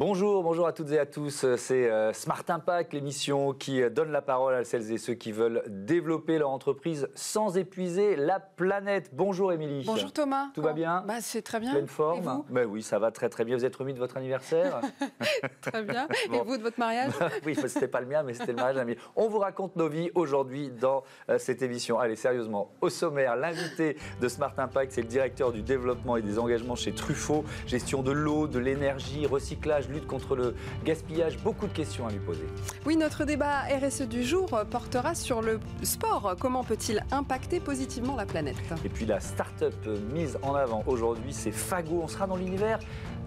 [0.00, 1.44] Bonjour, bonjour à toutes et à tous.
[1.56, 5.30] C'est euh, Smart Impact, l'émission qui euh, donne la parole à celles et ceux qui
[5.30, 9.10] veulent développer leur entreprise sans épuiser la planète.
[9.12, 9.84] Bonjour Émilie.
[9.84, 10.52] Bonjour Thomas.
[10.54, 11.72] Tout va bien bah, C'est très bien.
[11.72, 12.46] Pleine forme et vous?
[12.48, 13.58] Bah Oui, ça va très très bien.
[13.58, 14.80] Vous êtes remis de votre anniversaire?
[15.60, 16.08] Très bien.
[16.32, 17.12] Et vous de votre mariage?
[17.44, 18.98] Oui, c'était pas le mien, mais c'était le mariage d'Amélie.
[19.16, 21.98] On vous raconte nos vies aujourd'hui dans euh, cette émission.
[21.98, 26.38] Allez, sérieusement, au sommaire, l'invité de Smart Impact, c'est le directeur du développement et des
[26.38, 30.54] engagements chez Truffaut, gestion de l'eau, de l'énergie, recyclage lutte contre le
[30.84, 31.38] gaspillage.
[31.38, 32.46] Beaucoup de questions à lui poser.
[32.86, 36.36] Oui, notre débat RSE du jour portera sur le sport.
[36.40, 38.56] Comment peut-il impacter positivement la planète?
[38.84, 39.74] Et puis la start-up
[40.12, 42.00] mise en avant aujourd'hui, c'est Fago.
[42.02, 42.78] On sera dans l'univers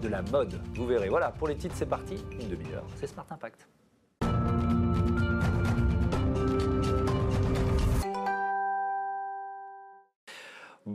[0.02, 0.60] de la mode.
[0.74, 1.08] Vous verrez.
[1.08, 2.24] Voilà, pour les titres, c'est parti.
[2.40, 2.84] Une demi-heure.
[2.96, 3.68] C'est Smart Impact.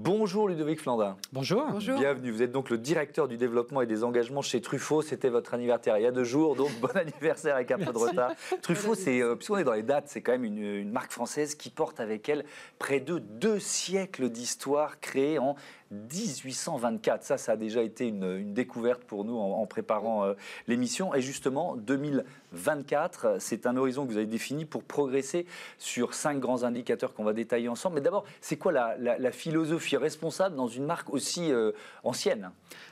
[0.10, 1.18] Bonjour Ludovic Flandin.
[1.34, 1.68] Bonjour.
[1.70, 2.00] Bonjour.
[2.00, 2.32] Bienvenue.
[2.32, 5.04] Vous êtes donc le directeur du développement et des engagements chez Truffaut.
[5.04, 7.98] C'était votre anniversaire il y a deux jours, donc bon anniversaire avec un peu de
[7.98, 8.32] retard.
[8.64, 11.54] Truffaut, c'est, euh, puisqu'on est dans les dates, c'est quand même une, une, marque française
[11.54, 12.44] qui porte avec elle
[12.80, 15.56] près de deux siècles d'histoire créée en
[15.92, 17.24] 1824.
[17.24, 20.34] Ça, ça a déjà été une, découverte pour nous en, préparant euh,
[20.68, 21.14] l'émission.
[21.16, 25.46] Et justement, 2024, c'est un horizon que vous avez défini pour progresser
[25.78, 27.96] sur cinq grands indicateurs qu'on va détailler ensemble.
[27.96, 31.72] Mais d'abord, c'est quoi la, philosophie responsable dans une marque aussi euh,
[32.04, 32.52] ancienne?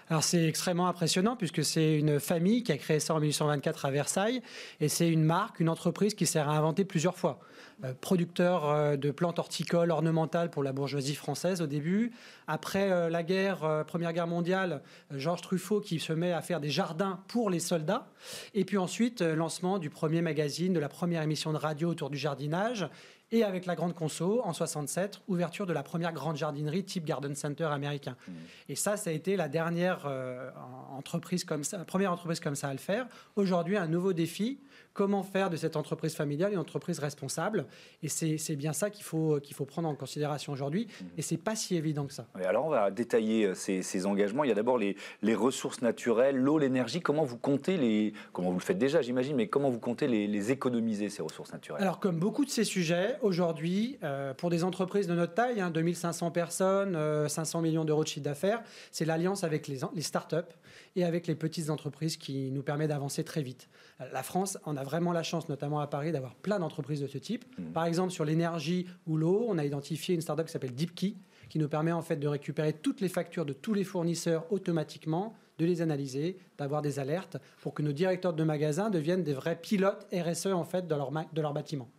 [0.09, 3.91] Alors c'est extrêmement impressionnant puisque c'est une famille qui a créé ça en 1824 à
[3.91, 4.41] Versailles
[4.79, 7.39] et c'est une marque, une entreprise qui s'est réinventée plusieurs fois.
[7.83, 12.11] Euh, producteur de plantes horticoles ornementales pour la bourgeoisie française au début.
[12.47, 16.41] Après euh, la guerre, euh, Première Guerre mondiale, euh, Georges Truffaut qui se met à
[16.41, 18.07] faire des jardins pour les soldats.
[18.53, 22.17] Et puis ensuite, lancement du premier magazine, de la première émission de radio autour du
[22.17, 22.89] jardinage.
[23.31, 27.35] Et avec la grande conso, en 67, ouverture de la première grande jardinerie type Garden
[27.35, 28.15] Center américain.
[28.25, 28.31] Mmh.
[28.69, 30.49] Et ça, ça a été la dernière euh,
[30.91, 33.05] entreprise comme ça, première entreprise comme ça à le faire.
[33.35, 34.61] Aujourd'hui, un nouveau défi
[34.97, 37.67] comment faire de cette entreprise familiale une entreprise responsable.
[38.01, 40.87] Et c'est bien ça qu'il faut, qu'il faut prendre en considération aujourd'hui.
[41.17, 42.25] Et c'est pas si évident que ça.
[42.35, 44.43] Oui, alors on va détailler ces, ces engagements.
[44.43, 46.99] Il y a d'abord les, les, ressources naturelles, l'eau, l'énergie.
[46.99, 50.25] Comment vous comptez les, comment vous le faites déjà, j'imagine, mais comment vous comptez les,
[50.25, 51.83] les, économiser ces ressources naturelles?
[51.83, 55.69] Alors comme beaucoup de ces sujets, aujourd'hui, euh, pour des entreprises de notre taille, hein,
[55.69, 60.37] 2500 personnes, euh, 500 millions d'euros de chiffre d'affaires, c'est l'alliance avec les, les startups
[60.95, 63.69] et avec les petites entreprises qui nous permet d'avancer très vite.
[64.11, 67.17] La France en a vraiment la chance, notamment à Paris, d'avoir plein d'entreprises de ce
[67.17, 67.45] type.
[67.57, 67.71] Mmh.
[67.73, 71.15] Par exemple, sur l'énergie ou l'eau, on a identifié une startup qui s'appelle DeepKey,
[71.49, 75.35] qui nous permet en fait de récupérer toutes les factures de tous les fournisseurs automatiquement,
[75.57, 79.59] de les analyser, d'avoir des alertes pour que nos directeurs de magasins deviennent des vrais
[79.59, 81.89] pilotes RSE en fait leur, de leur bâtiment.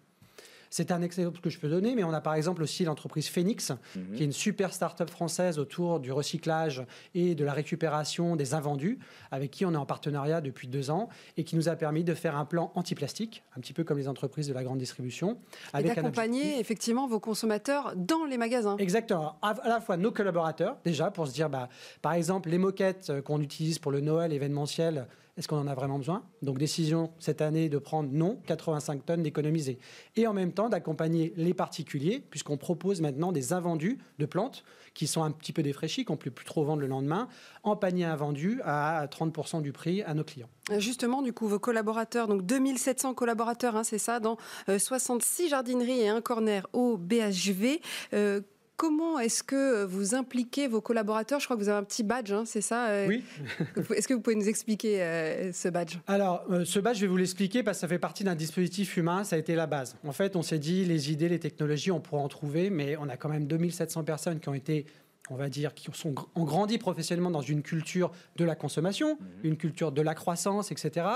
[0.70, 3.70] C'est un exemple que je peux donner, mais on a par exemple aussi l'entreprise Phoenix,
[3.70, 4.14] mmh.
[4.14, 6.84] qui est une super start-up française autour du recyclage
[7.14, 8.98] et de la récupération des invendus,
[9.30, 12.14] avec qui on est en partenariat depuis deux ans et qui nous a permis de
[12.14, 15.38] faire un plan anti-plastique, un petit peu comme les entreprises de la grande distribution.
[15.78, 18.76] Et d'accompagner effectivement vos consommateurs dans les magasins.
[18.78, 19.38] Exactement.
[19.42, 21.68] À, la fois nos collaborateurs, déjà, pour se dire, bah,
[22.02, 25.06] par exemple, les moquettes qu'on utilise pour le Noël événementiel,
[25.38, 26.24] est-ce qu'on en a vraiment besoin?
[26.42, 29.78] Donc décision cette année de prendre non, 85 tonnes d'économiser.
[30.16, 35.06] Et en même temps d'accompagner les particuliers, puisqu'on propose maintenant des invendus de plantes qui
[35.06, 37.28] sont un petit peu défraîchis, qu'on ne peut plus trop vendre le lendemain,
[37.62, 40.48] en panier invendu à 30% du prix à nos clients.
[40.78, 44.36] Justement, du coup, vos collaborateurs, donc 2700 collaborateurs, hein, c'est ça, dans
[44.68, 47.80] euh, 66 jardineries et un corner au BHV.
[48.12, 48.40] Euh,
[48.78, 51.40] Comment est-ce que vous impliquez vos collaborateurs?
[51.40, 53.24] Je crois que vous avez un petit badge, hein, c'est ça Oui.
[53.94, 55.96] est-ce que vous pouvez nous expliquer euh, ce badge?
[56.06, 58.96] Alors, euh, ce badge, je vais vous l'expliquer parce que ça fait partie d'un dispositif
[58.96, 59.96] humain, ça a été la base.
[60.06, 63.08] En fait, on s'est dit, les idées, les technologies, on pourra en trouver, mais on
[63.08, 64.86] a quand même 2700 personnes qui ont été
[65.30, 69.26] on va dire, qui sont, ont grandi professionnellement dans une culture de la consommation, mmh.
[69.44, 71.06] une culture de la croissance, etc.,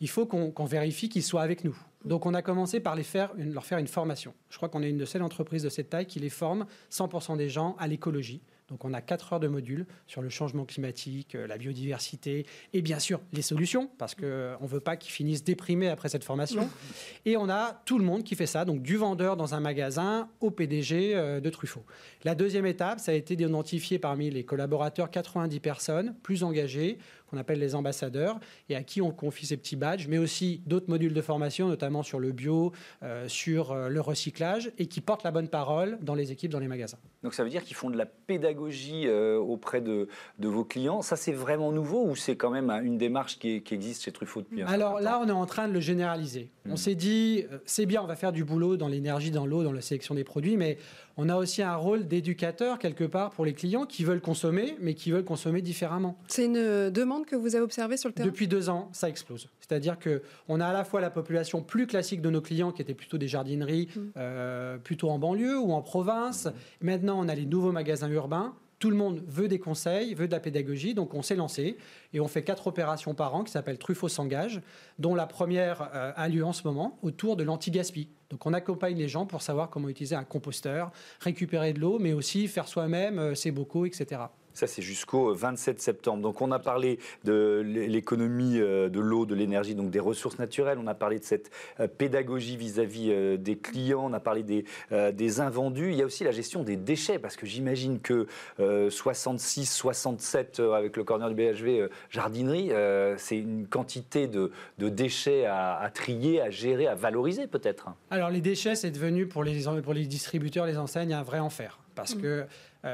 [0.00, 1.76] il faut qu'on qu vérifie qu'ils soient avec nous.
[2.04, 4.34] Donc on a commencé par les faire, une, leur faire une formation.
[4.50, 7.36] Je crois qu'on est une de seules entreprises de cette taille qui les forme 100%
[7.36, 8.42] des gens à l'écologie.
[8.72, 12.98] Donc on a 4 heures de modules sur le changement climatique, la biodiversité et bien
[12.98, 16.70] sûr les solutions, parce qu'on ne veut pas qu'ils finissent déprimés après cette formation.
[17.26, 20.30] Et on a tout le monde qui fait ça, donc du vendeur dans un magasin
[20.40, 21.84] au PDG de Truffaut.
[22.24, 26.98] La deuxième étape, ça a été d'identifier parmi les collaborateurs 90 personnes plus engagées,
[27.32, 28.38] qu'on appelle les ambassadeurs,
[28.68, 32.02] et à qui on confie ces petits badges, mais aussi d'autres modules de formation, notamment
[32.02, 36.14] sur le bio, euh, sur euh, le recyclage, et qui portent la bonne parole dans
[36.14, 36.98] les équipes, dans les magasins.
[37.22, 40.08] Donc ça veut dire qu'ils font de la pédagogie euh, auprès de,
[40.38, 41.00] de, vos clients.
[41.00, 44.12] Ça, c'est vraiment nouveau ou c'est quand même une démarche qui, est, qui, existe chez
[44.12, 46.50] Truffaut depuis un Alors là, on est en train de le généraliser.
[46.66, 46.72] Mmh.
[46.72, 49.72] On s'est dit, c'est bien, on va faire du boulot dans l'énergie, dans l'eau, dans
[49.72, 50.76] la sélection des produits, mais
[51.16, 54.94] on a aussi un rôle d'éducateur quelque part pour les clients qui veulent consommer, mais
[54.94, 56.16] qui veulent consommer différemment.
[56.26, 58.28] C'est une demande demande que vous avez observée sur le terrain?
[58.28, 59.48] Depuis deux ans, ça explose.
[59.60, 62.94] C'est-à-dire qu'on a à la fois la population plus classique de nos clients qui étaient
[62.94, 64.00] plutôt des jardineries, mm.
[64.16, 66.48] euh, plutôt en banlieue ou en province.
[66.80, 70.32] Maintenant, on a les nouveaux magasins urbains tout le monde veut des conseils, veut de
[70.32, 71.76] la pédagogie, donc on s'est lancé
[72.12, 74.60] et on fait quatre opérations par an qui s'appellent Truffaut s'engage,
[74.98, 78.08] dont la première euh, a lieu en ce moment autour de l'anti-gaspi.
[78.32, 80.90] Donc on accompagne les gens pour savoir comment utiliser un composteur,
[81.20, 84.22] récupérer de l'eau, mais aussi faire soi-même euh, ses bocaux, etc.
[84.54, 86.22] Ça, c'est jusqu'au 27 septembre.
[86.22, 90.78] Donc, on a parlé de l'économie euh, de l'eau, de l'énergie, donc des ressources naturelles.
[90.80, 91.50] On a parlé de cette
[91.80, 94.04] euh, pédagogie vis-à-vis euh, des clients.
[94.04, 94.64] On a parlé des,
[95.12, 95.90] des invendus.
[95.90, 98.26] Il y a aussi la gestion des déchets, parce que j'imagine que
[98.58, 102.70] 66, 67 avec le corner du BHV jardinerie,
[103.16, 107.88] c'est une quantité de, de déchets à, trier, à gérer, à valoriser peut-être.
[108.10, 111.78] Alors, les déchets, c'est devenu pour les, pour les distributeurs, les enseignes, un vrai enfer,
[111.94, 112.22] parce mmh.
[112.22, 112.44] que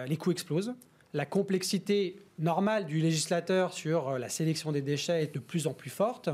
[0.07, 0.75] les coûts explosent
[1.15, 5.73] la complexité normale du législateur sur euh, la sélection des déchets est de plus en
[5.73, 6.29] plus forte.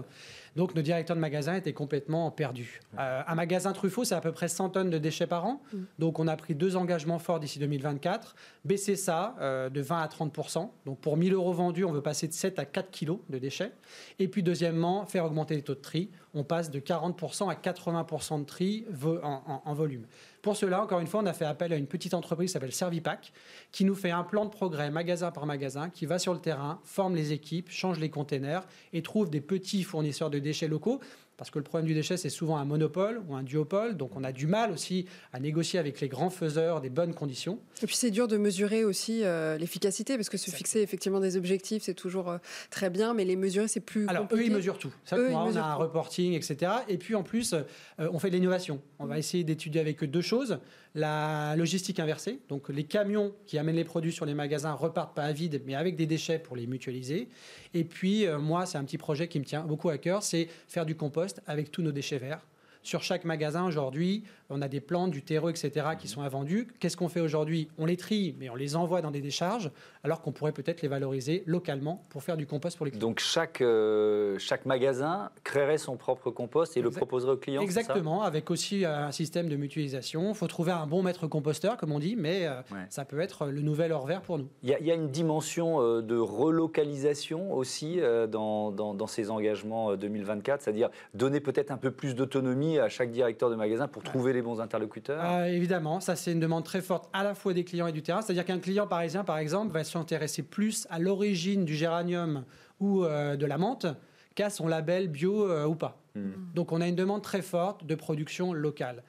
[0.56, 2.80] Donc nos directeurs de magasins étaient complètement perdus.
[2.98, 5.62] Euh, un magasin Truffaut, c'est à peu près 100 tonnes de déchets par an.
[5.72, 5.78] Mm.
[5.98, 8.36] Donc on a pris deux engagements forts d'ici 2024.
[8.64, 12.28] Baisser ça euh, de 20 à 30% Donc pour 1000 euros vendus, on veut passer
[12.28, 13.72] de 7 à 4 kilos de déchets.
[14.18, 16.10] Et puis deuxièmement, faire augmenter les taux de tri.
[16.34, 18.84] On passe de 40% à 80% de tri
[19.22, 20.06] en volume.
[20.44, 22.74] Pour cela, encore une fois, on a fait appel à une petite entreprise qui s'appelle
[22.74, 23.32] Servipack,
[23.72, 26.80] qui nous fait un plan de progrès magasin par magasin, qui va sur le terrain,
[26.84, 31.00] forme les équipes, change les containers et trouve des petits fournisseurs de déchets locaux
[31.36, 33.96] parce que le problème du déchet, c'est souvent un monopole ou un duopole.
[33.96, 37.58] Donc, on a du mal aussi à négocier avec les grands faiseurs des bonnes conditions.
[37.82, 41.36] Et puis, c'est dur de mesurer aussi euh, l'efficacité, parce que se fixer effectivement des
[41.36, 42.38] objectifs, c'est toujours euh,
[42.70, 44.44] très bien, mais les mesurer, c'est plus Alors, compliqué.
[44.44, 44.92] eux, ils mesurent tout.
[45.04, 46.72] Ça, on a un reporting, etc.
[46.88, 47.62] Et puis, en plus, euh,
[47.98, 48.80] on fait de l'innovation.
[49.00, 50.58] On va essayer d'étudier avec eux deux choses
[50.96, 55.24] la logistique inversée, donc les camions qui amènent les produits sur les magasins repartent pas
[55.24, 57.28] à vide, mais avec des déchets pour les mutualiser.
[57.74, 60.86] Et puis, moi, c'est un petit projet qui me tient beaucoup à cœur, c'est faire
[60.86, 62.46] du compost avec tous nos déchets verts.
[62.84, 65.86] Sur chaque magasin aujourd'hui, on a des plantes, du terreau, etc.
[65.98, 66.68] qui sont invendus.
[66.78, 67.68] Qu'est-ce qu'on fait aujourd'hui?
[67.78, 69.70] On les trie, mais on les envoie dans des décharges,
[70.02, 73.00] alors qu'on pourrait peut-être les valoriser localement pour faire du compost pour les clients.
[73.00, 78.22] Donc chaque, euh, chaque magasin créerait son propre compost et le proposerait aux clients Exactement,
[78.22, 80.28] avec aussi euh, un système de mutualisation.
[80.28, 82.60] Il faut trouver un bon maître composteur, comme on dit, mais euh,
[82.90, 84.48] ça peut être le nouvel or vert pour nous.
[84.62, 87.98] Il y, a une dimension de relocalisation aussi
[88.28, 93.50] dans, dans, ces engagements 2024, c'est-à-dire donner peut-être un peu plus d'autonomie à chaque directeur
[93.50, 95.24] de magasin pour trouver les bons interlocuteurs?
[95.24, 98.02] Euh, Évidemment, ça c'est une demande très forte à la fois des clients et du
[98.02, 98.22] terrain.
[98.22, 102.44] C'est-à-dire qu'un client parisien, par exemple, va s'intéresser plus à l'origine du géranium
[102.80, 103.86] ou euh, de la menthe
[104.34, 106.00] qu'à son label bio euh, ou pas.
[106.14, 106.32] Hmm.
[106.54, 109.02] Donc on a une demande très forte de production locale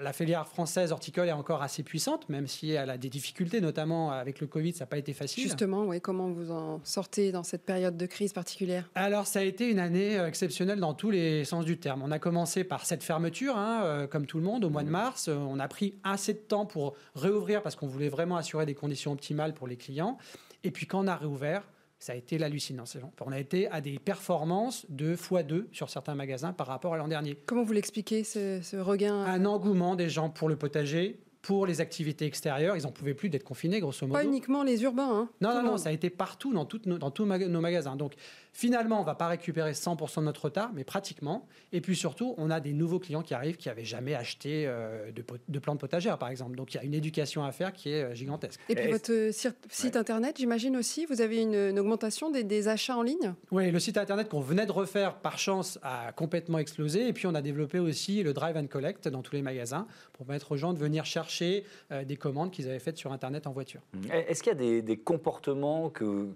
[0.00, 4.10] la filière française horticole est encore assez puissante, même si elle a des difficultés, notamment
[4.10, 5.42] avec le Covid, ça n'a pas été facile.
[5.44, 8.90] Justement, oui, comment vous en sortez dans cette période de crise particulière?
[8.94, 12.02] Alors, ça a été une année euh, exceptionnelle dans tous les sens du terme.
[12.02, 14.90] On a commencé par cette fermeture, hein, euh, comme tout le monde, au mois de
[14.90, 15.28] mars.
[15.28, 18.74] Euh, on a pris assez de temps pour réouvrir parce qu'on voulait vraiment assurer des
[18.74, 20.18] conditions optimales pour les clients.
[20.64, 21.62] Et puis, quand on a réouvert,
[22.02, 22.82] ça a été l'hallucinant.
[23.24, 27.06] On a été à des performances de x2 sur certains magasins par rapport à l'an
[27.06, 27.38] dernier.
[27.46, 29.14] Comment vous l'expliquez, ce, regain?
[29.14, 32.76] Un engouement des gens pour le potager, pour les activités extérieures.
[32.76, 34.18] Ils n'en pouvaient plus d'être confinés, grosso modo.
[34.18, 35.10] Pas uniquement les urbains.
[35.12, 35.28] Hein.
[35.40, 36.66] non, non, non, ça a été partout dans,
[36.98, 37.94] dans tous nos magasins.
[37.94, 38.14] Donc,
[38.54, 41.46] Finalement, on ne va pas récupérer 100% de notre retard, mais pratiquement.
[41.72, 45.10] Et puis surtout, on a des nouveaux clients qui arrivent qui n'avaient jamais acheté euh,
[45.10, 46.54] de, plantes potagères, par exemple.
[46.54, 48.60] Donc il y a une éducation à faire qui est euh, gigantesque.
[48.68, 49.32] Et puis votre euh,
[49.70, 53.32] site internet, j'imagine aussi, vous avez une, augmentation des, achats en ligne?
[53.50, 57.08] Oui, le site internet qu'on venait de refaire par chance a complètement explosé.
[57.08, 60.26] Et puis on a développé aussi le drive and collect dans tous les magasins pour
[60.26, 63.80] permettre aux gens de venir chercher des commandes qu'ils avaient faites sur internet en voiture.
[64.12, 65.90] Est-ce qu'il y a des, comportements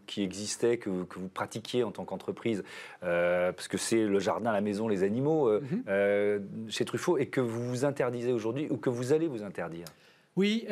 [0.06, 2.62] qui existaient, que, que vous pratiquiez en tant entreprise,
[3.02, 5.82] euh, parce que c'est le jardin, la maison, les animaux, euh, mhm.
[5.88, 9.86] euh, chez Truffaut, et que vous vous interdisez aujourd'hui ou que vous allez vous interdire?
[10.36, 10.66] Oui,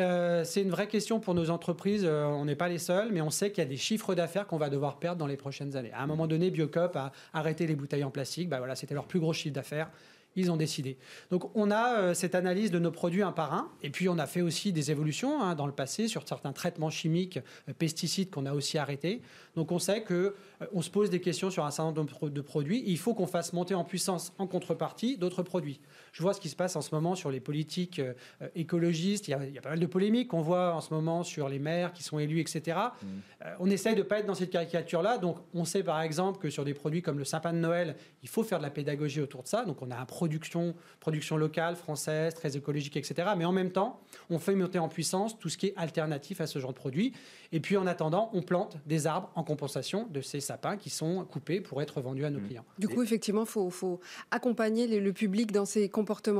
[0.45, 2.05] c'est une vraie question pour nos entreprises.
[2.05, 4.59] on n'est pas les seuls, mais on sait qu'il y a des chiffres d'affaires qu'on
[4.59, 5.91] va devoir perdre dans les prochaines années.
[5.95, 8.50] À un moment donné, Biocop a arrêté les bouteilles en plastique.
[8.50, 9.88] Bah voilà, c'était leur plus gros chiffre d'affaires
[10.37, 10.97] ils ont décidé.
[11.31, 14.19] Donc on a euh, cette analyse de nos produits un par un, et puis on
[14.19, 17.38] a fait aussi des évolutions hein, dans le passé sur certains traitements chimiques,
[17.69, 19.23] euh, pesticides qu'on a aussi arrêtés.
[19.57, 22.41] Donc on sait que euh, on se pose des questions sur un certain nombre de
[22.41, 22.83] produits.
[22.87, 25.81] Il faut qu'on fasse monter en puissance en contrepartie d'autres produits.
[26.14, 28.14] Je vois ce qui se passe en ce moment sur les politiques euh,
[28.54, 29.26] écologistes.
[29.26, 31.25] Il y, a, il y, a, pas mal de polémiques qu'on voit en ce moment
[31.25, 32.62] sur les maires qui sont élus, etc.
[32.62, 33.06] Mmh.
[33.44, 35.18] Euh, on essaye de ne pas être dans cette caricature-là.
[35.18, 38.28] Donc, on sait par exemple que sur des produits comme le sapin de Noël, il
[38.28, 39.64] faut faire de la pédagogie autour de ça.
[39.64, 43.30] Donc, on a une production, production locale, française, très écologique, etc.
[43.37, 46.47] Mais en même temps, on fait monter en puissance tout ce qui est alternatif à
[46.47, 47.12] ce genre de produit.
[47.50, 51.25] Et puis, en attendant, on plante des arbres en compensation de ces sapins qui sont
[51.25, 52.47] coupés pour être vendus à nos mmh.
[52.47, 52.64] clients.
[52.78, 53.99] Du coup, effectivement, il faut, faut,
[54.30, 55.88] accompagner le public dans ses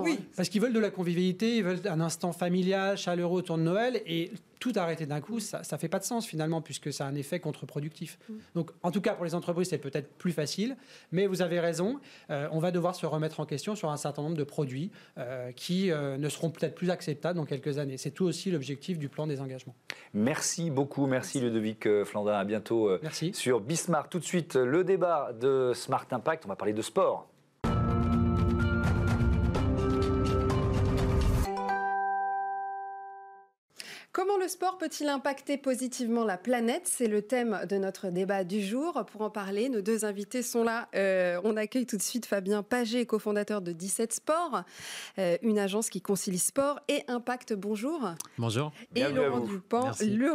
[0.05, 0.25] Oui, hein.
[0.37, 4.03] parce qu'ils veulent de la convivialité, ils veulent un instant familial, chaleureux autour de Noël.
[4.07, 4.31] Et
[4.65, 7.15] tout arrêter d'un coup, ça ne fait pas de sens finalement, puisque ça a un
[7.17, 8.19] effet contre-productif.
[8.29, 8.35] Mm.
[8.55, 10.79] Donc, en tout cas, pour les entreprises, c'est peut-être plus facile,
[11.13, 14.23] mais vous avez raison, euh, on va devoir se remettre en question sur un certain
[14.23, 17.99] nombre de produits euh, qui euh, ne seront peut-être plus acceptables dans quelques années.
[17.99, 19.75] C'est tout aussi l'objectif du plan des engagements.
[20.15, 23.35] Merci beaucoup, merci, Ludovic Flandin, à bientôt merci.
[23.35, 24.09] sur Bismarck.
[24.09, 27.29] Tout de suite, le débat de Smart Impact, on va parler de sport.
[34.45, 36.83] Le sport peut-il impacter positivement la planète?
[36.85, 39.03] C'est le thème de notre débat du jour.
[39.11, 40.89] Pour en parler, nos deux invités sont là.
[40.95, 44.65] Euh, on accueille tout de suite Fabien Paget, cofondateur de 17 Sports,
[45.19, 47.55] euh, une agence qui concilie sport et impact.
[47.55, 48.11] Bonjour.
[48.37, 48.71] Bonjour.
[48.95, 49.91] Et Laurent Dupont,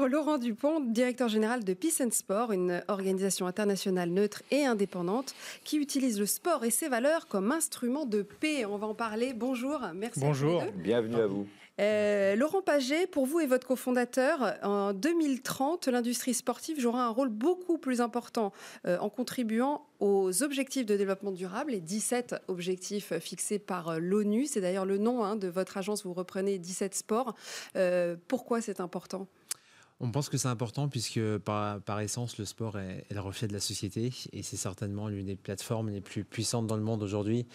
[0.07, 5.77] Laurent Dupont, directeur général de Peace and Sport, une organisation internationale neutre et indépendante qui
[5.77, 8.65] utilise le sport et ses valeurs comme instrument de paix.
[8.65, 9.33] On va en parler.
[9.33, 9.79] Bonjour.
[9.93, 10.19] Merci.
[10.19, 10.63] Bonjour.
[10.77, 11.47] Bienvenue à vous.
[11.79, 17.29] Euh, Laurent Paget, pour vous et votre cofondateur, en 2030, l'industrie sportive jouera un rôle
[17.29, 18.51] beaucoup plus important
[18.85, 24.45] euh, en contribuant aux objectifs de développement durable, les 17 objectifs fixés par euh, l'ONU.
[24.45, 27.35] C'est d'ailleurs le nom hein, de votre agence, vous reprenez 17 sports.
[28.27, 29.27] pourquoi c'est important?
[30.01, 33.59] On pense que c'est important puisque par, essence, le sport est, le reflet de la
[33.59, 37.45] société et c'est certainement l'une des plateformes les plus puissantes dans le monde aujourd'hui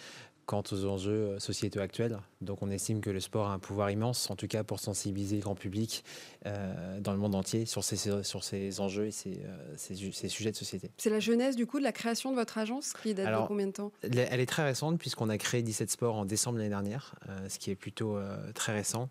[0.45, 2.19] quant aux enjeux euh, sociétaux actuels.
[2.41, 5.37] Donc on estime que le sport a un pouvoir immense, en tout cas pour sensibiliser
[5.37, 6.03] le grand public
[6.45, 10.51] euh, dans le monde entier sur ces, sur ces enjeux et ces, euh, ces, sujets
[10.51, 10.91] de société.
[10.97, 13.67] C'est la jeunesse du coup de la création de votre agence qui date de combien
[13.67, 13.91] de temps?
[14.01, 17.15] Elle est très récente puisqu'on a créé 17 sports en décembre l'année dernière,
[17.47, 18.17] ce qui est plutôt
[18.53, 19.09] très récent.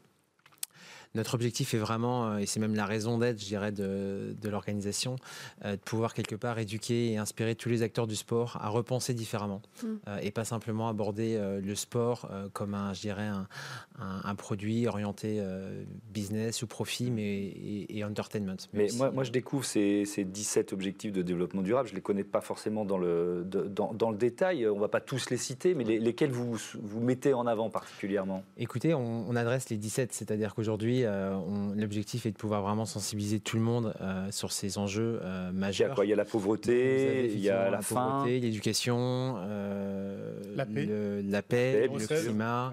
[1.14, 5.16] Notre objectif est vraiment, euh, et c'est même la raison d'être, je dirais, de, l'organisation,
[5.64, 9.14] euh, de pouvoir quelque part éduquer et inspirer tous les acteurs du sport à repenser
[9.14, 9.86] différemment mm.
[10.08, 13.28] euh, et pas simplement aborder le sport comme un, je dirais,
[13.98, 15.42] un, produit orienté
[16.12, 17.52] business ou profit, mais
[17.88, 18.56] et, entertainment.
[18.72, 21.88] Mais moi, moi, je découvre ces, ces, 17 objectifs de développement durable.
[21.88, 24.66] Je ne les connais pas forcément dans le, dans, dans, le détail.
[24.68, 28.42] On ne va pas tous les citer, mais lesquels vous, vous mettez en avant particulièrement?
[28.56, 31.38] Écoutez, on, on adresse les 17, c'est-à-dire qu'aujourd'hui, euh,
[31.74, 35.86] l'objectif est de pouvoir vraiment sensibiliser tout le monde euh, sur ces enjeux euh, majeurs.
[35.86, 36.04] Il y a quoi?
[36.06, 39.36] Il y a la pauvreté, il y a la, faim, l'éducation,
[40.54, 42.72] la paix, le, la paix, le climat,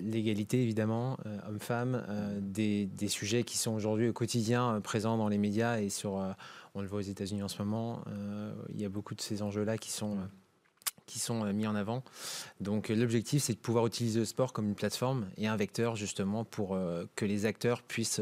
[0.00, 1.16] l'égalité évidemment,
[1.48, 2.04] hommes-femmes,
[2.40, 6.22] des, des, sujets qui sont aujourd'hui au quotidien présents dans les médias et sur,
[6.74, 8.02] on le voit aux États-Unis en ce moment,
[8.70, 10.16] il y a beaucoup de ces enjeux-là qui sont
[11.08, 12.04] qui sont euh, mis en avant.
[12.60, 15.96] Donc euh, l'objectif, c'est de pouvoir utiliser le sport comme une plateforme et un vecteur
[15.96, 18.20] justement pour euh, que les acteurs puissent,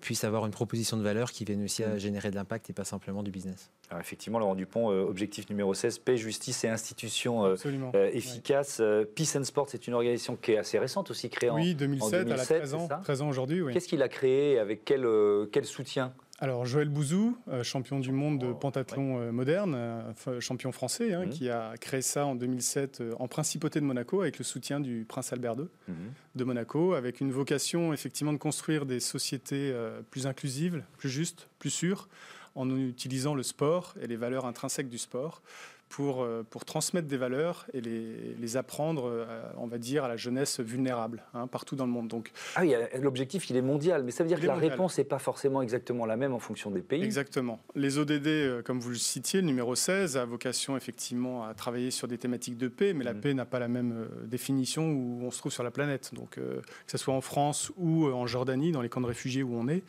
[0.00, 1.98] puissent avoir une proposition de valeur qui vienne aussi à mm.
[1.98, 3.70] générer de l'impact et pas simplement du business.
[3.90, 7.54] Alors effectivement, Laurent Dupont, objectif numéro 16, paix, justice et institutions
[7.94, 8.82] efficaces.
[9.14, 12.10] Peace and Sport, c'est une organisation qui est assez récente aussi, créée oui, 2007, en
[12.10, 13.62] 2007, elle a 13 ans, 13 ans aujourd'hui.
[13.62, 13.72] Oui.
[13.72, 15.06] Qu'est-ce qu'il a créé Avec quel,
[15.50, 16.12] quel soutien?
[16.40, 21.12] Alors Joël Bouzou, euh, champion du monde de oh, pentathlon euh, moderne, euh, champion français,
[21.12, 21.30] hein, mhm.
[21.30, 25.32] qui a créé ça en 2007 en principauté de Monaco avec le soutien du prince
[25.32, 25.96] Albert II mhm.
[26.36, 29.74] de Monaco, avec une vocation effectivement de construire des sociétés
[30.10, 32.08] plus inclusives, plus justes, plus sûres,
[32.54, 35.42] en utilisant le sport et les valeurs intrinsèques du sport
[35.88, 40.08] pour, euh, pour transmettre des valeurs et les, les apprendre, euh, on va dire, à
[40.08, 42.08] la jeunesse vulnérable, hein, partout dans le monde.
[42.08, 45.04] Donc, ah oui, l'objectif, il est mondial, mais ça veut dire que la réponse n'est
[45.04, 47.02] pas forcément exactement la même en fonction des pays.
[47.02, 47.60] Exactement.
[47.74, 51.90] Les ODD, euh, comme vous le citiez, le numéro 16, a vocation effectivement à travailler
[51.90, 53.20] sur des thématiques de paix, mais la mmh.
[53.20, 56.10] paix n'a pas la même définition où on se trouve sur la planète.
[56.14, 59.54] Donc, que ce soit en France ou en Jordanie, dans les camps de réfugiés où
[59.54, 59.82] on est,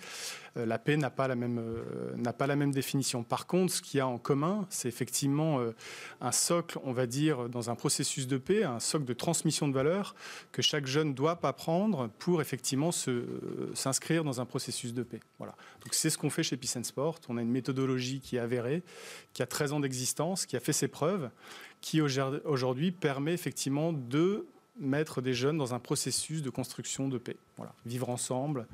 [0.65, 3.23] la paix n'a pas, la même, euh, n'a pas la même définition.
[3.23, 5.71] Par contre, ce qu'il y a en commun, c'est effectivement euh,
[6.21, 9.73] un socle, on va dire, dans un processus de paix, un socle de transmission de
[9.73, 10.15] valeurs
[10.51, 12.91] que chaque jeune doit apprendre pour effectivement
[13.73, 15.19] s'inscrire dans un processus de paix.
[15.37, 15.55] Voilà.
[15.83, 17.19] Donc c'est ce qu'on fait chez Peace and Sport.
[17.29, 18.83] On a une méthodologie qui est avérée,
[19.33, 21.29] qui a 13 ans d'existence, qui a fait ses preuves,
[21.81, 24.45] qui aujourd'hui permet effectivement de
[24.79, 27.37] mettre des jeunes dans un processus de construction de paix.
[27.57, 27.73] Voilà.
[27.85, 28.67] Vivre ensemble,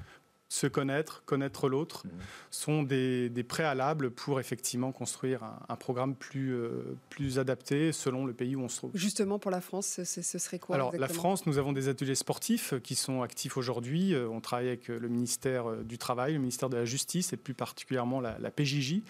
[0.56, 2.10] se connaître, connaître l'autre, mmh.
[2.50, 8.56] sont des, préalables pour effectivement construire un, programme plus, euh, plus adapté selon le pays
[8.56, 8.92] où on se trouve.
[8.94, 12.74] Justement, pour la France, ce, serait quoi Alors, la France, nous avons des ateliers sportifs
[12.82, 14.14] qui sont actifs aujourd'hui.
[14.14, 17.38] Euh, on travaille avec le ministère euh, du Travail, le ministère de la Justice et
[17.38, 19.02] plus particulièrement la, PJJ.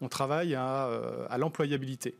[0.00, 0.88] On travaille à,
[1.28, 2.16] à l'employabilité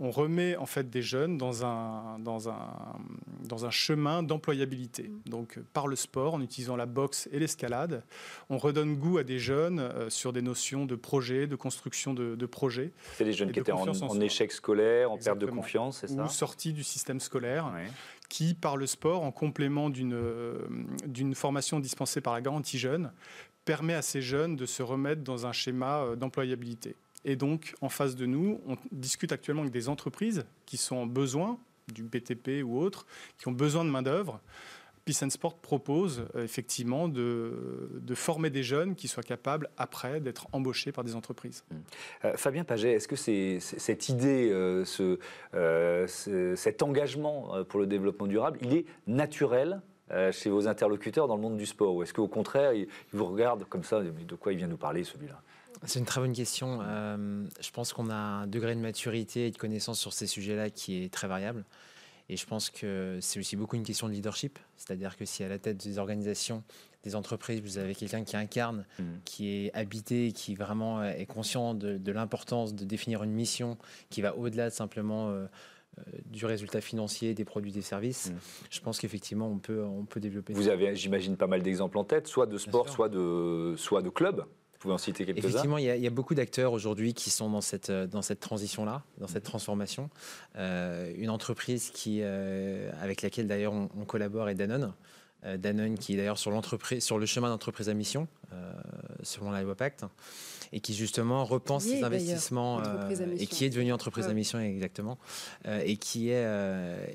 [0.00, 2.98] on remet en fait des jeunes dans un, dans un,
[3.44, 5.08] dans un chemin d'employabilité.
[5.08, 5.30] Mm.
[5.30, 8.04] Donc par le sport, en utilisant la boxe et l'escalade,
[8.50, 12.34] on redonne goût à des jeunes euh, sur des notions de projet, de construction de,
[12.34, 12.92] de projets.
[13.14, 16.28] C'est des jeunes qui étaient en, échec scolaire, en perte de confiance, c'est ça Ou
[16.28, 17.72] sortis du système scolaire.
[18.28, 20.58] qui, par le sport, en complément d'une euh,
[21.06, 23.12] d'une formation dispensée par la garantie jeune,
[23.64, 26.96] permet à ces jeunes de se remettre dans un schéma euh, d'employabilité.
[27.24, 31.06] Et donc, en face de nous, on discute actuellement avec des entreprises qui sont en
[31.06, 31.58] besoin
[31.92, 33.06] du BTP ou autres,
[33.38, 34.40] qui ont besoin de main-d'œuvre.
[35.04, 40.46] Peace and Sport propose euh, effectivement de, former des jeunes qui soient capables après d'être
[40.52, 41.64] embauchés par des entreprises.
[41.70, 41.76] Mmh.
[42.24, 48.58] Euh, Fabien Paget, est-ce que cette idée, euh, ce, cet engagement pour le développement durable,
[48.62, 49.80] il est naturel
[50.30, 51.94] chez vos interlocuteurs dans le monde du sport?
[51.94, 55.04] Ou est-ce qu'au contraire, ils vous regardent comme ça, de quoi il vient nous parler
[55.04, 55.40] celui-là?
[55.84, 56.80] C'est une très bonne question.
[56.82, 60.70] Euh, je pense qu'on a un degré de maturité et de connaissance sur ces sujets-là
[60.70, 61.64] qui est très variable.
[62.28, 64.58] Et je pense que c'est aussi beaucoup une question de leadership.
[64.76, 66.62] C'est-à-dire que si à la tête des organisations,
[67.02, 69.04] des entreprises, vous avez quelqu'un qui incarne, mmh.
[69.24, 73.76] qui est habité, qui vraiment euh, est conscient de, l'importance de définir une mission
[74.08, 75.46] qui va au-delà de simplement euh,
[76.26, 78.34] du résultat financier des produits des services, mmh.
[78.70, 80.52] je pense qu'effectivement on peut, on peut développer.
[80.52, 84.08] Vous avez, j'imagine, pas mal d'exemples en tête, soit de sport, soit de, soit de
[84.08, 84.46] club
[85.36, 88.06] Effectivement, il y, a, beaucoup d'acteurs aujourd'hui qui sont dans cette, euh,
[88.40, 90.10] transition-là, dans cette transformation.
[90.56, 94.92] Euh, une entreprise qui, euh, avec laquelle d'ailleurs on, collabore est Danone.
[95.58, 96.52] Danone qui est d'ailleurs sur,
[97.00, 98.28] sur le chemin d'entreprise à mission,
[99.22, 100.04] selon la loi Pacte
[100.72, 102.82] et qui justement repense ses investissements
[103.38, 105.18] et qui est devenu entreprise à mission exactement
[105.66, 106.46] et qui est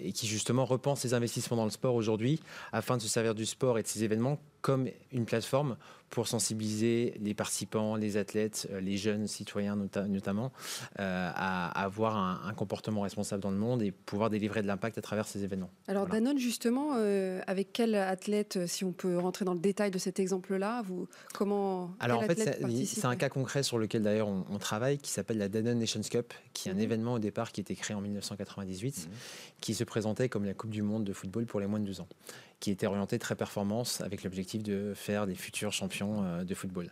[0.02, 2.40] et qui justement repense ses investissements dans le sport aujourd'hui
[2.72, 5.78] afin de se servir du sport et de ces événements comme une plateforme
[6.10, 9.76] pour sensibiliser les participants, les athlètes, euh, les jeunes citoyens
[10.08, 10.52] notamment,
[11.00, 15.02] euh, à, avoir un, comportement responsable dans le monde et pouvoir délivrer de l'impact à
[15.02, 15.70] travers ces événements.
[15.88, 20.00] Alors Danone, justement, euh, avec quel athlète, si on peut rentrer dans le détail de
[20.00, 24.58] cet exemple-là, vous, comment Alors en fait, c'est un cas concret sur lequel d'ailleurs on,
[24.58, 26.82] travaille, qui s'appelle la Danone Nations Cup, qui est un mhm.
[26.82, 29.14] événement au départ qui a été créé en 1998, mhm.
[29.62, 32.02] qui se présentait comme la Coupe du Monde de football pour les moins de 12
[32.02, 32.08] ans
[32.60, 36.90] qui était orienté très performance avec l'objectif de faire des futurs champions euh, de football.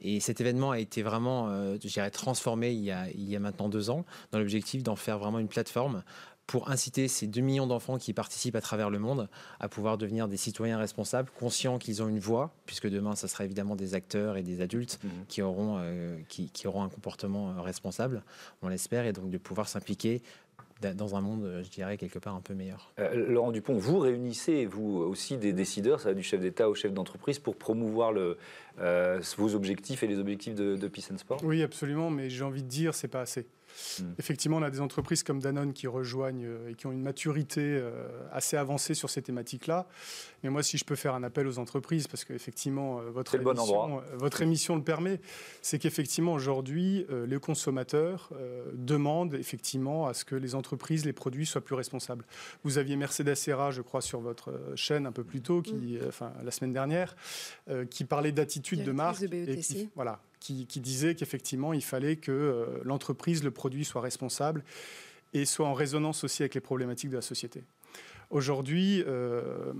[0.00, 3.36] Et cet événement a été vraiment, euh, je dirais, transformé il y, a, il y
[3.36, 6.02] a maintenant deux ans dans l'objectif d'en faire vraiment une plateforme
[6.46, 9.28] pour inciter ces 2 millions d'enfants qui participent à travers le monde
[9.60, 13.44] à pouvoir devenir des citoyens responsables, conscients qu'ils ont une voix, puisque demain, ça sera
[13.44, 15.08] évidemment des acteurs et des adultes mmh.
[15.28, 18.22] qui, auront, euh, qui, qui, auront un comportement responsable,
[18.62, 20.22] on l'espère, et donc de pouvoir s'impliquer
[20.80, 22.92] dans un monde, je dirais, quelque part un peu meilleur.
[22.98, 26.74] Euh, Laurent Dupont, vous réunissez, vous aussi, des décideurs, ça va du chef d'État au
[26.74, 28.36] chef d'entreprise, pour promouvoir le,
[28.78, 31.40] euh, vos objectifs et les objectifs de, de Peace and Sport?
[31.44, 33.46] Oui, absolument, mais j'ai envie de dire, c'est pas assez.
[34.00, 34.04] Mm.
[34.18, 37.60] Effectivement, on a des entreprises comme Danone qui rejoignent euh, et qui ont une maturité
[37.62, 39.86] euh, assez avancée sur ces thématiques-là.
[40.42, 44.02] Mais moi, si je peux faire un appel aux entreprises, parce qu'effectivement, euh, votre, émission,
[44.14, 45.20] votre émission le permet,
[45.62, 48.30] c'est qu'effectivement, aujourd'hui, les consommateurs
[48.74, 52.24] demandent effectivement à ce que les entreprises, les produits soient plus responsables.
[52.64, 56.08] Vous aviez Mercedes Serra, je crois, sur votre chaîne un peu plus tôt, qui, mm.
[56.08, 57.16] enfin, la semaine dernière,
[57.90, 59.22] qui parlait d'attitude de marque.
[59.22, 60.20] et qui, voilà,
[60.54, 64.64] qui, disait qu'effectivement, il fallait que euh, l'entreprise, le produit soit responsable
[65.32, 67.64] et soit en résonance aussi avec les problématiques de la société.
[68.30, 69.72] Aujourd'hui, euh,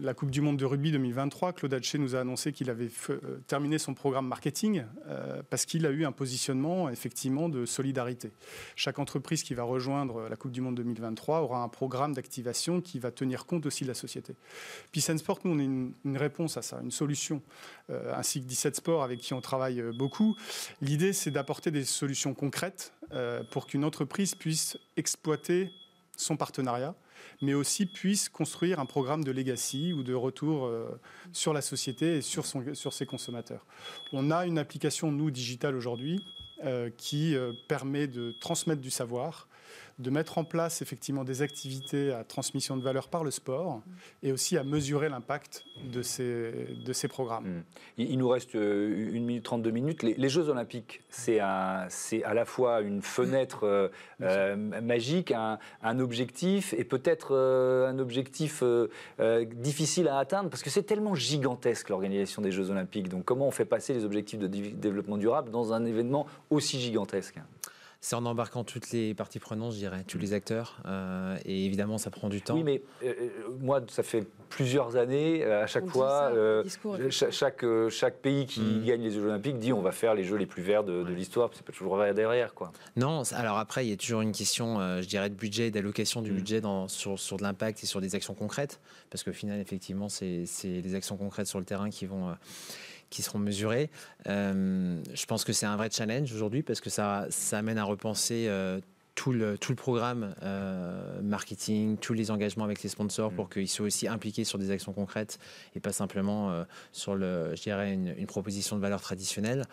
[0.00, 3.18] la Coupe du Monde de rugby 2023, Claude Haché nous a annoncé qu'il avait euh,
[3.46, 8.32] terminé son programme marketing euh, parce qu'il a eu un positionnement effectivement de solidarité.
[8.74, 12.98] Chaque entreprise qui va rejoindre la Coupe du Monde 2023 aura un programme d'activation qui
[12.98, 14.34] va tenir compte aussi de la société.
[14.92, 17.42] Puis Sport, nous, on une, une, réponse à ça, une solution,
[18.14, 20.36] ainsi que 17 Sports avec qui on travaille beaucoup.
[20.80, 22.94] L'idée, c'est d'apporter des solutions concrètes
[23.50, 25.70] pour qu'une entreprise puisse exploiter
[26.16, 26.94] son partenariat
[27.42, 30.88] mais aussi puisse construire un programme de legacy ou de retour euh,
[31.32, 33.64] sur la société et sur, son, sur ses consommateurs.
[34.12, 36.24] On a une application, nous, digitale aujourd'hui,
[36.64, 39.48] euh, qui euh, permet de transmettre du savoir
[39.98, 43.82] de mettre en place effectivement des activités à transmission de valeur par le sport
[44.22, 46.52] et aussi à mesurer l'impact de ces,
[46.84, 47.44] de ces programmes.
[47.44, 47.62] Hmm.
[47.98, 50.02] Il, nous reste euh, une minute 32 minutes.
[50.02, 51.88] Les, Jeux Olympiques, c'est à
[52.34, 53.88] la fois une fenêtre euh,
[54.22, 55.58] euh, magique, un,
[55.98, 58.62] objectif et peut-être un objectif
[59.52, 63.08] difficile à atteindre parce que c'est tellement gigantesque l'organisation des Jeux Olympiques.
[63.08, 67.36] Donc comment on fait passer les objectifs de développement durable dans un événement aussi gigantesque?
[68.02, 70.78] C'est en embarquant toutes les parties prenantes, je dirais, tous les acteurs.
[70.86, 72.54] Euh, et évidemment, ça prend du temps.
[72.54, 73.28] Oui, mais euh, euh,
[73.60, 76.32] moi, ça fait plusieurs années, à chaque fois,
[77.10, 78.84] chaque, chaque, pays qui mm.
[78.84, 81.50] gagne les Jeux Olympiques dit on va faire les Jeux les plus verts de, l'histoire.
[81.52, 82.72] C'est pas toujours vrai derrière, quoi.
[82.96, 86.32] Non, alors après, il y a toujours une question, je dirais, de budget, d'allocation du
[86.32, 86.34] mm.
[86.34, 88.80] budget dans, sur, sur de l'impact et sur des actions concrètes.
[89.10, 92.34] Parce qu'au final, effectivement, c'est les actions concrètes sur le terrain qui vont
[93.10, 93.90] qui seront mesurés.
[94.28, 97.84] Euh, je pense que c'est un vrai challenge aujourd'hui parce que ça, ça amène à
[97.84, 98.80] repenser euh,
[99.16, 103.50] tout le, tout le programme euh, marketing, tous les engagements avec les sponsors pour mm.
[103.50, 105.38] qu'ils soient aussi impliqués sur des actions concrètes
[105.74, 109.64] et pas simplement sur le, je dirais une, une, proposition de valeur traditionnelle.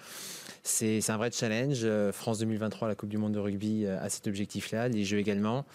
[0.63, 1.87] C'est un vrai challenge.
[2.11, 5.65] France 2023, la Coupe du Monde de rugby, a cet objectif-là, les Jeux également.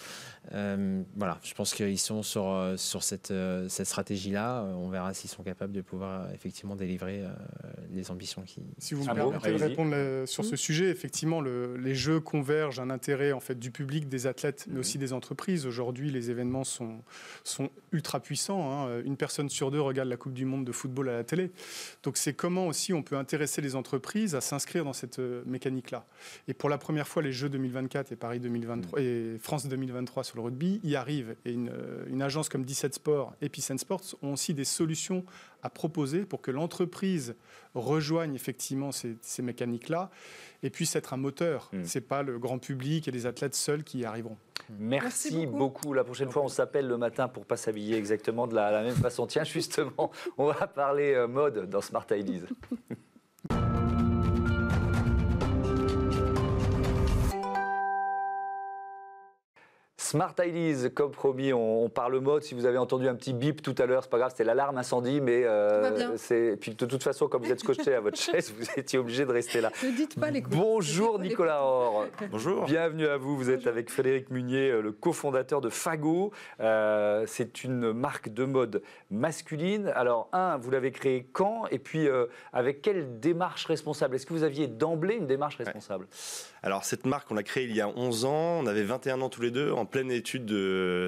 [0.53, 4.65] Euh, voilà, je pense qu'ils sont sur, euh, sur cette, euh, cette stratégie-là.
[4.77, 7.23] On verra s'ils sont capables de pouvoir effectivement délivrer
[7.91, 8.61] les ambitions qui.
[8.79, 12.91] Si vous me permettez de répondre sur ce sujet, effectivement, le, les jeux convergent un
[12.91, 15.67] intérêt en fait du public, des athlètes, mais aussi des entreprises.
[15.67, 16.99] Aujourd'hui, les événements sont,
[17.45, 18.71] sont ultra puissants.
[18.71, 19.03] Hein.
[19.05, 21.51] Une personne sur deux regarde la Coupe du Monde de football à la télé.
[22.03, 26.05] Donc, c'est comment aussi on peut intéresser les entreprises à s'inscrire dans cette mécanique-là.
[26.49, 30.42] Et pour la première fois, les Jeux 2024 et Paris 2023 et France 2023 le
[30.42, 31.37] rugby y arrive.
[31.45, 35.25] Et euh, une, agence comme 17 Sports et Peace Sports ont aussi des solutions
[35.62, 37.35] à proposer pour que l'entreprise
[37.75, 40.11] rejoigne effectivement ces, mécaniques-là
[40.62, 41.71] et puisse être un moteur.
[41.73, 41.85] Mm.
[41.85, 44.37] Ce n'est pas le grand public et les athlètes seuls qui y arriveront.
[44.79, 45.92] Merci, beaucoup.
[45.92, 49.27] La prochaine fois, on s'appelle le matin pour pas s'habiller exactement de la, même façon.
[49.27, 52.47] Tiens, justement, on va parler euh, mode dans Smart Ideas.
[60.12, 62.42] Smart Ideas, comme promis, on, parle mode.
[62.42, 64.77] Si vous avez entendu un petit bip tout à l'heure, c'est pas grave, c'était l'alarme
[64.77, 66.59] incendie, mais euh, c'est.
[66.61, 69.33] Puis de toute façon, comme vous êtes scotché à votre chaise, vous étiez obligé de
[69.33, 69.70] rester là.
[69.83, 72.05] Ne dites pas les Bonjour Nicolas Or.
[72.31, 72.66] Bonjour.
[72.66, 73.38] Bienvenue à vous.
[73.38, 76.31] Vous êtes avec Frédéric Munier, euh, le cofondateur de Fago.
[76.61, 79.90] Euh, c'est une marque de mode masculine.
[79.94, 81.64] Alors, un, vous l'avez créé quand?
[81.70, 82.07] Et puis,
[82.53, 84.16] avec quelle démarche responsable?
[84.16, 86.07] Est-ce que vous aviez d'emblée une démarche responsable?
[86.64, 88.61] Alors, cette marque, on l'a créée il y a 11 ans.
[88.61, 90.51] On avait 21 ans tous les deux, en pleine études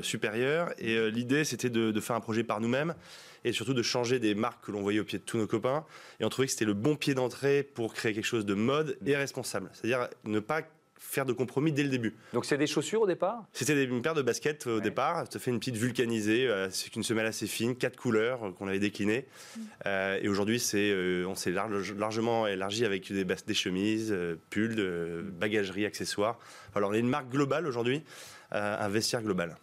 [0.02, 0.72] supérieures.
[0.78, 2.94] Et euh, l'idée, c'était de, faire un projet par nous-mêmes
[3.44, 5.84] et surtout de changer des marques que l'on voyait au pied de tous nos copains.
[6.18, 8.98] Et on trouvait que c'était le bon pied d'entrée pour créer quelque chose de mode
[9.06, 9.70] et responsable.
[9.72, 10.62] C'est-à-dire ne pas
[10.98, 12.14] faire de compromis dès le début.
[12.32, 13.44] Donc c'est des chaussures au départ?
[13.52, 15.24] C'était une paire de baskets au départ.
[15.30, 18.68] Ça fait une petite vulcanisée, euh, c'est une semelle assez fine, quatre couleurs euh, qu'on
[18.68, 19.26] avait déclinées.
[19.56, 19.60] Mm.
[20.22, 20.94] et aujourd'hui, c'est,
[21.26, 24.14] on s'est largement élargi avec des, des chemises,
[24.50, 26.38] pulls, bagagerie, accessoires.
[26.74, 28.02] Alors on est une marque globale aujourd'hui
[28.50, 29.56] un vestiaire global.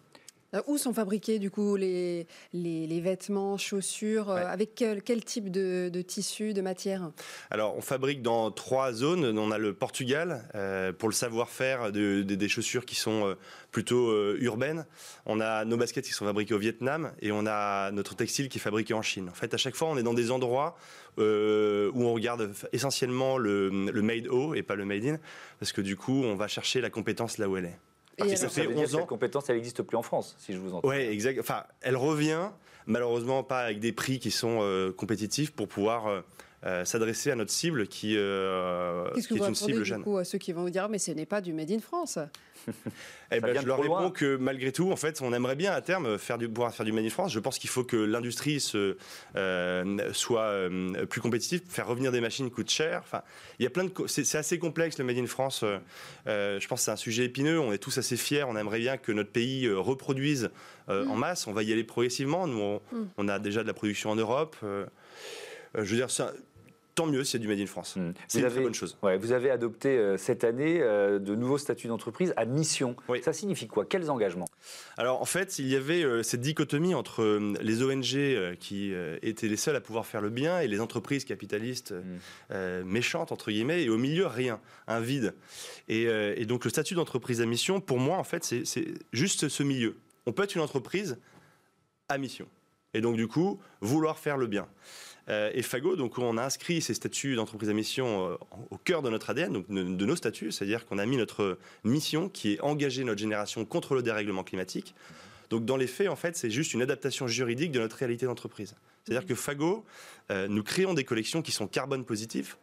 [0.53, 5.89] Euh, où sont fabriqués du coup les, les, vêtements, chaussures euh, Avec quel, type de,
[5.89, 7.11] de, tissu, de matière?
[7.49, 9.37] Alors on fabrique dans trois zones.
[9.37, 13.35] On a le Portugal euh, pour le savoir-faire des chaussures qui sont
[13.71, 14.85] plutôt urbaines.
[15.25, 18.57] On a nos baskets qui sont fabriquées au Vietnam et on a notre textile qui
[18.57, 19.29] est fabriqué en Chine.
[19.29, 20.75] En fait à chaque fois on est dans des endroits
[21.17, 25.17] où on regarde essentiellement le, le made au et pas le made in
[25.59, 27.90] parce que du coup on va chercher la compétence là où elle est.
[28.25, 28.99] Et ça fait 11 ans.
[28.99, 30.87] Cette compétence, elle n'existe plus en France, si je vous entends.
[30.87, 31.39] Oui, exact.
[31.39, 32.49] Enfin, elle revient,
[32.85, 36.21] malheureusement pas avec des prix qui sont euh, compétitifs pour pouvoir euh,
[36.65, 40.03] euh, s'adresser à notre cible qui, Qu'est-ce que est vous une cible jeune.
[40.17, 42.19] à ceux qui vont vous dire mais ce n'est pas du made in France?
[43.33, 46.17] Eh ben, je leur réponds que malgré tout, en fait, on aimerait bien à terme
[46.17, 47.31] faire du, pouvoir faire du Made in France.
[47.31, 48.97] Je pense qu'il faut que l'industrie se,
[49.37, 51.61] euh, soit euh, plus compétitive.
[51.67, 52.99] Faire revenir des machines coûte cher.
[53.03, 53.21] Enfin,
[53.59, 55.63] il y a plein de, c'est assez complexe le Made in France.
[55.63, 57.59] Euh, je pense que c'est un sujet épineux.
[57.59, 58.43] On est tous assez fiers.
[58.43, 60.49] On aimerait bien que notre pays reproduise
[60.89, 61.19] en mm.
[61.19, 61.47] masse.
[61.47, 62.47] On va y aller progressivement.
[62.47, 63.07] Nous, on, mm.
[63.17, 64.57] on, a déjà de la production en Europe.
[64.61, 64.87] je
[65.75, 66.09] veux dire,
[67.01, 67.95] tant mieux s'il y a du Made in France.
[67.95, 68.11] Hmm.
[68.27, 68.95] C'est une très bonne chose.
[69.01, 72.95] Ouais, vous avez adopté euh, cette année euh, de nouveaux statuts d'entreprise à mission.
[73.23, 73.85] Ça signifie quoi?
[73.85, 74.47] Quels engagements?
[74.97, 79.57] Alors en fait, il y avait euh, cette dichotomie entre les ONG qui étaient les
[79.57, 82.83] seuls à pouvoir faire le bien et les entreprises capitalistes hmm.
[82.83, 85.33] méchantes, entre guillemets, et au milieu, rien, un vide.
[85.87, 89.63] Et, et donc le statut d'entreprise à mission, pour moi, en fait, c'est juste ce
[89.63, 89.97] milieu.
[90.25, 91.17] On peut être une entreprise
[92.09, 92.47] à mission.
[92.93, 94.67] Et donc du coup, vouloir faire le bien.
[95.27, 98.37] Et Fago, donc on a inscrit ces statuts d'entreprise à mission
[98.69, 102.27] au cœur de notre ADN, donc de, nos statuts, c'est-à-dire qu'on a mis notre mission
[102.27, 104.93] qui est engager notre génération contre le dérèglement climatique.
[105.49, 108.75] Donc dans les faits, en fait, c'est juste une adaptation juridique de notre réalité d'entreprise.
[109.05, 109.85] C'est-à-dire que Fago,
[110.29, 112.55] nous créons des collections qui sont carbone positives.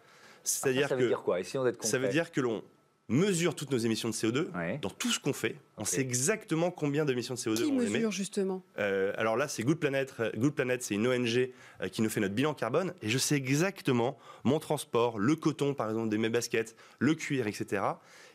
[0.44, 1.42] C'est-à-dire ça veut dire quoi?
[1.80, 2.62] Ça veut dire que l'on
[3.08, 5.56] mesure toutes nos émissions de CO2 dans tout ce qu'on fait.
[5.76, 9.62] On sait exactement combien d'émissions de CO2 Qui on mesure justement euh, Alors là, c'est
[9.62, 10.14] Good Planet.
[10.20, 12.92] Euh, Good Planet, c'est une ONG euh, qui nous fait notre bilan carbone.
[13.02, 17.46] Et je sais exactement mon transport, le coton par exemple de mes baskets, le cuir,
[17.46, 17.82] etc.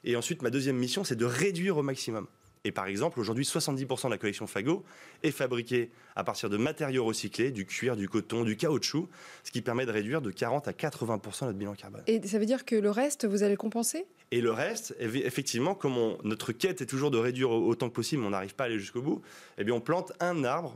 [0.04, 2.28] Et ensuite, ma deuxième mission, c'est de réduire au maximum.
[2.66, 4.86] Et par exemple, aujourd'hui, 70% de la collection Fago
[5.22, 9.10] est fabriquée à partir de matériaux recyclés, du cuir, du coton, du caoutchouc,
[9.44, 12.04] ce qui permet de réduire de 40 à 80% notre bilan carbone.
[12.08, 14.06] Et ça veut dire que le reste, vous allez le compenser?
[14.34, 18.32] Et le reste, effectivement, comme notre quête est toujours de réduire autant que possible, on
[18.32, 19.22] n'arrive pas à aller jusqu'au bout,
[19.60, 20.76] eh bien on plante un arbre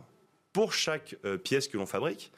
[0.54, 2.32] pour chaque euh, pièce que l'on fabrique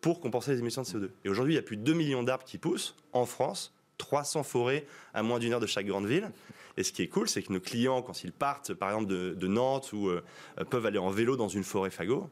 [0.00, 1.08] pour compenser les émissions de CO2.
[1.24, 4.44] Et aujourd'hui, il y a plus de 2 millions d'arbres qui poussent en France, 300
[4.44, 6.30] forêts à moins d'une heure de chaque grande ville.
[6.76, 9.46] Et ce qui est cool, c'est que nos clients, quand ils partent, par exemple, de,
[9.48, 10.22] Nantes ou euh,
[10.70, 12.30] peuvent aller en vélo dans une forêt fagot,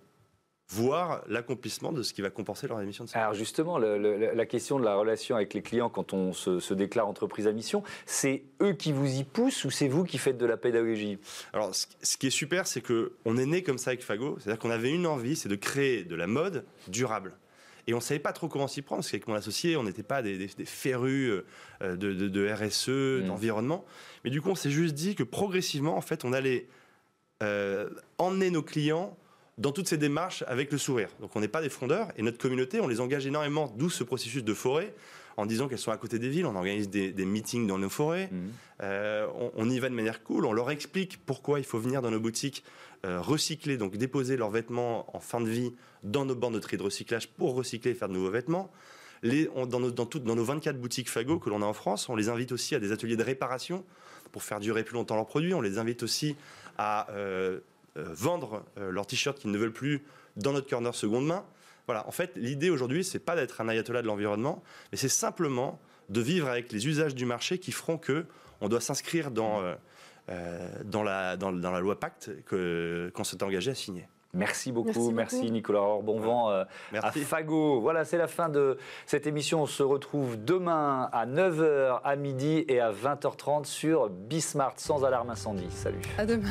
[0.71, 3.17] voir l'accomplissement de ce qui va compenser leur émission de CO2.
[3.17, 7.47] Alors justement, la question de la relation avec les clients quand on se, déclare entreprise
[7.47, 10.57] à mission, c'est eux qui vous y poussent ou c'est vous qui faites de la
[10.57, 11.19] pédagogie?
[11.53, 14.71] Alors ce, qui est super, c'est qu'on est né comme ça avec Fago, c'est-à-dire qu'on
[14.71, 17.37] avait une envie, c'est de créer de la mode durable.
[17.87, 20.03] Et on ne savait pas trop comment s'y prendre, parce qu'avec mon associé, on n'était
[20.03, 21.43] pas des, férus
[21.81, 23.27] euh, de, RSE, mmh.
[23.27, 23.87] d'environnement.
[24.25, 26.69] Mais du coup, on s'est juste dit que progressivement, en fait, on allait
[27.43, 29.17] euh, emmener nos clients
[29.59, 31.09] dans toutes ces démarches avec le sourire.
[31.21, 34.05] Donc on n'est pas des frondeurs, et notre communauté, on les engage énormément, d'où ce
[34.05, 34.95] processus de forêt,
[35.37, 38.29] en disant qu'elles sont à côté des villes, on organise des, meetings dans nos forêts,
[38.33, 38.37] mmh.
[38.83, 42.11] euh, on, y va de manière cool, on leur explique pourquoi il faut venir dans
[42.11, 42.65] nos boutiques
[43.07, 46.77] euh, recycler, donc déposer leurs vêtements en fin de vie dans nos bandes de tri
[46.77, 48.71] de recyclage pour recycler et faire de nouveaux vêtements.
[49.23, 52.17] Les, dans, nos, dans, dans nos 24 boutiques Fago que l'on a en France, on
[52.17, 53.85] les invite aussi à des ateliers de réparation
[54.33, 55.55] pour faire durer plus longtemps leurs produits.
[55.55, 56.37] On les invite aussi
[56.77, 57.61] à euh,
[57.99, 60.05] vendre leurs t-shirts qu'ils ne veulent plus
[60.37, 61.45] dans notre corner seconde main.
[61.87, 65.81] Voilà, en fait, l'idée aujourd'hui, c'est pas d'être un ayatollah de l'environnement, mais c'est simplement
[66.09, 68.27] de vivre avec les usages du marché qui feront que
[68.61, 69.63] on doit s'inscrire dans
[70.31, 74.07] euh, dans, la, dans, la loi Pacte qu'on s'est engagé à signer.
[74.35, 77.81] Merci beaucoup, merci, Nicolas Orbonvent euh, à Fago.
[77.81, 79.63] Voilà, c'est la fin de cette émission.
[79.63, 85.31] On se retrouve demain à 9h, à midi et à 20h30 sur Bismart sans alarme
[85.31, 85.71] incendie.
[85.71, 86.03] Salut.
[86.19, 86.51] À demain.